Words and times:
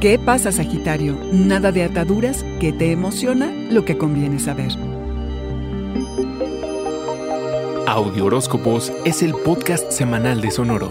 ¿Qué 0.00 0.18
pasa, 0.18 0.52
Sagitario? 0.52 1.18
Nada 1.32 1.72
de 1.72 1.82
ataduras, 1.82 2.44
¿qué 2.60 2.70
te 2.70 2.92
emociona? 2.92 3.50
Lo 3.70 3.86
que 3.86 3.96
conviene 3.96 4.38
saber. 4.38 4.72
Audio 7.86 8.26
Horóscopos 8.26 8.92
es 9.06 9.22
el 9.22 9.32
podcast 9.32 9.90
semanal 9.90 10.42
de 10.42 10.50
Sonoro. 10.50 10.90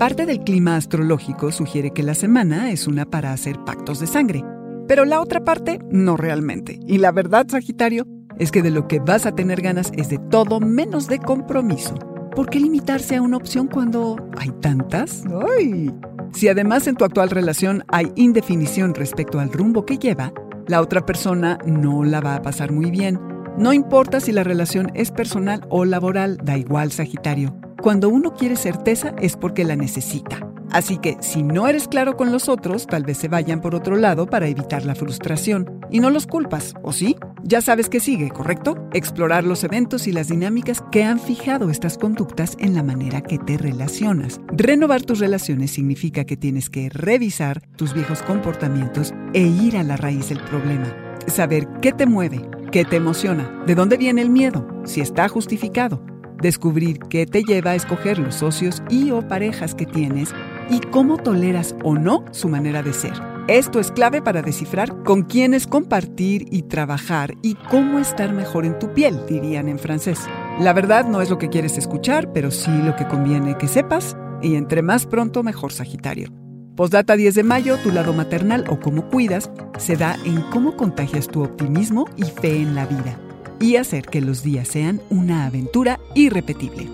Parte 0.00 0.26
del 0.26 0.40
clima 0.40 0.74
astrológico 0.74 1.52
sugiere 1.52 1.92
que 1.92 2.02
la 2.02 2.14
semana 2.14 2.72
es 2.72 2.88
una 2.88 3.04
para 3.04 3.32
hacer 3.32 3.56
pactos 3.64 4.00
de 4.00 4.08
sangre, 4.08 4.44
pero 4.88 5.04
la 5.04 5.20
otra 5.20 5.44
parte 5.44 5.78
no 5.92 6.16
realmente. 6.16 6.80
Y 6.88 6.98
la 6.98 7.12
verdad, 7.12 7.46
Sagitario, 7.48 8.04
es 8.40 8.50
que 8.50 8.62
de 8.62 8.72
lo 8.72 8.88
que 8.88 8.98
vas 8.98 9.26
a 9.26 9.32
tener 9.36 9.62
ganas 9.62 9.92
es 9.96 10.08
de 10.08 10.18
todo 10.18 10.58
menos 10.58 11.06
de 11.06 11.20
compromiso. 11.20 11.94
¿Por 12.34 12.48
qué 12.48 12.60
limitarse 12.60 13.16
a 13.16 13.22
una 13.22 13.36
opción 13.36 13.68
cuando 13.68 14.16
hay 14.38 14.50
tantas? 14.60 15.22
¡Ay! 15.58 15.92
Si 16.32 16.48
además 16.48 16.86
en 16.86 16.96
tu 16.96 17.04
actual 17.04 17.28
relación 17.28 17.84
hay 17.88 18.10
indefinición 18.16 18.94
respecto 18.94 19.38
al 19.38 19.52
rumbo 19.52 19.84
que 19.84 19.98
lleva, 19.98 20.32
la 20.66 20.80
otra 20.80 21.04
persona 21.04 21.58
no 21.66 22.04
la 22.04 22.22
va 22.22 22.36
a 22.36 22.42
pasar 22.42 22.72
muy 22.72 22.90
bien. 22.90 23.20
No 23.58 23.74
importa 23.74 24.18
si 24.18 24.32
la 24.32 24.44
relación 24.44 24.90
es 24.94 25.10
personal 25.10 25.66
o 25.68 25.84
laboral, 25.84 26.38
da 26.42 26.56
igual 26.56 26.90
Sagitario. 26.90 27.54
Cuando 27.82 28.08
uno 28.08 28.32
quiere 28.32 28.56
certeza 28.56 29.14
es 29.20 29.36
porque 29.36 29.64
la 29.64 29.76
necesita. 29.76 30.48
Así 30.70 30.96
que 30.96 31.18
si 31.20 31.42
no 31.42 31.68
eres 31.68 31.86
claro 31.86 32.16
con 32.16 32.32
los 32.32 32.48
otros, 32.48 32.86
tal 32.86 33.04
vez 33.04 33.18
se 33.18 33.28
vayan 33.28 33.60
por 33.60 33.74
otro 33.74 33.96
lado 33.96 34.24
para 34.24 34.48
evitar 34.48 34.86
la 34.86 34.94
frustración. 34.94 35.81
Y 35.92 36.00
no 36.00 36.08
los 36.08 36.26
culpas, 36.26 36.74
¿o 36.82 36.90
sí? 36.90 37.16
Ya 37.44 37.60
sabes 37.60 37.90
que 37.90 38.00
sigue, 38.00 38.30
¿correcto? 38.30 38.88
Explorar 38.94 39.44
los 39.44 39.62
eventos 39.62 40.06
y 40.06 40.12
las 40.12 40.28
dinámicas 40.28 40.82
que 40.90 41.04
han 41.04 41.20
fijado 41.20 41.68
estas 41.68 41.98
conductas 41.98 42.56
en 42.58 42.72
la 42.72 42.82
manera 42.82 43.20
que 43.20 43.36
te 43.36 43.58
relacionas. 43.58 44.40
Renovar 44.48 45.02
tus 45.02 45.18
relaciones 45.18 45.70
significa 45.70 46.24
que 46.24 46.38
tienes 46.38 46.70
que 46.70 46.88
revisar 46.88 47.60
tus 47.76 47.92
viejos 47.92 48.22
comportamientos 48.22 49.12
e 49.34 49.42
ir 49.42 49.76
a 49.76 49.82
la 49.82 49.98
raíz 49.98 50.30
del 50.30 50.40
problema. 50.40 50.96
Saber 51.26 51.68
qué 51.82 51.92
te 51.92 52.06
mueve, 52.06 52.40
qué 52.70 52.86
te 52.86 52.96
emociona, 52.96 53.62
de 53.66 53.74
dónde 53.74 53.98
viene 53.98 54.22
el 54.22 54.30
miedo, 54.30 54.66
si 54.84 55.02
está 55.02 55.28
justificado. 55.28 56.02
Descubrir 56.40 57.00
qué 57.10 57.26
te 57.26 57.42
lleva 57.42 57.72
a 57.72 57.74
escoger 57.74 58.18
los 58.18 58.36
socios 58.36 58.82
y 58.88 59.10
o 59.10 59.28
parejas 59.28 59.74
que 59.74 59.84
tienes 59.84 60.34
y 60.70 60.80
cómo 60.80 61.18
toleras 61.18 61.76
o 61.84 61.96
no 61.96 62.24
su 62.30 62.48
manera 62.48 62.82
de 62.82 62.94
ser. 62.94 63.31
Esto 63.48 63.80
es 63.80 63.90
clave 63.90 64.22
para 64.22 64.40
descifrar 64.40 65.02
con 65.02 65.22
quiénes 65.22 65.66
compartir 65.66 66.46
y 66.52 66.62
trabajar 66.62 67.34
y 67.42 67.56
cómo 67.56 67.98
estar 67.98 68.32
mejor 68.32 68.64
en 68.64 68.78
tu 68.78 68.94
piel, 68.94 69.18
dirían 69.28 69.68
en 69.68 69.80
francés. 69.80 70.20
La 70.60 70.72
verdad 70.72 71.06
no 71.06 71.20
es 71.20 71.28
lo 71.28 71.38
que 71.38 71.48
quieres 71.48 71.76
escuchar, 71.76 72.32
pero 72.32 72.52
sí 72.52 72.70
lo 72.70 72.94
que 72.94 73.08
conviene 73.08 73.58
que 73.58 73.66
sepas, 73.66 74.16
y 74.42 74.54
entre 74.54 74.82
más 74.82 75.06
pronto 75.06 75.42
mejor 75.42 75.72
Sagitario. 75.72 76.28
Postdata 76.76 77.16
10 77.16 77.34
de 77.34 77.42
mayo, 77.42 77.78
tu 77.78 77.90
lado 77.90 78.12
maternal 78.12 78.64
o 78.68 78.78
cómo 78.78 79.08
cuidas 79.08 79.50
se 79.76 79.96
da 79.96 80.16
en 80.24 80.40
cómo 80.42 80.76
contagias 80.76 81.26
tu 81.26 81.42
optimismo 81.42 82.06
y 82.16 82.22
fe 82.22 82.58
en 82.58 82.76
la 82.76 82.86
vida, 82.86 83.18
y 83.58 83.74
hacer 83.74 84.06
que 84.06 84.20
los 84.20 84.44
días 84.44 84.68
sean 84.68 85.00
una 85.10 85.46
aventura 85.46 85.98
irrepetible. 86.14 86.88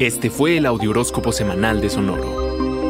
Este 0.00 0.28
fue 0.28 0.56
el 0.56 0.66
Audioróscopo 0.66 1.30
Semanal 1.30 1.80
de 1.80 1.88
Sonoro. 1.88 2.39